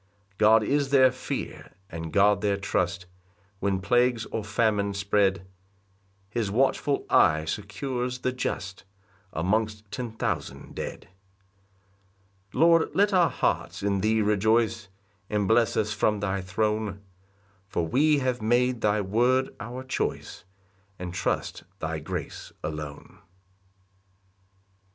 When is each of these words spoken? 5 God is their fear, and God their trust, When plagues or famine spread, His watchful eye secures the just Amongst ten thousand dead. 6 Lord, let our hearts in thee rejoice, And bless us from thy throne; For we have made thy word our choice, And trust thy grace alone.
5 0.31 0.37
God 0.39 0.63
is 0.63 0.89
their 0.89 1.11
fear, 1.11 1.73
and 1.87 2.11
God 2.11 2.41
their 2.41 2.57
trust, 2.57 3.05
When 3.59 3.79
plagues 3.79 4.25
or 4.31 4.43
famine 4.43 4.95
spread, 4.95 5.45
His 6.31 6.49
watchful 6.49 7.05
eye 7.07 7.45
secures 7.45 8.17
the 8.17 8.31
just 8.31 8.83
Amongst 9.31 9.83
ten 9.91 10.11
thousand 10.13 10.73
dead. 10.73 11.07
6 12.47 12.55
Lord, 12.55 12.89
let 12.95 13.13
our 13.13 13.29
hearts 13.29 13.83
in 13.83 14.01
thee 14.01 14.23
rejoice, 14.23 14.87
And 15.29 15.47
bless 15.47 15.77
us 15.77 15.93
from 15.93 16.19
thy 16.19 16.41
throne; 16.41 17.01
For 17.67 17.85
we 17.87 18.17
have 18.17 18.41
made 18.41 18.81
thy 18.81 19.01
word 19.01 19.53
our 19.59 19.83
choice, 19.83 20.45
And 20.97 21.13
trust 21.13 21.63
thy 21.77 21.99
grace 21.99 22.51
alone. 22.63 23.19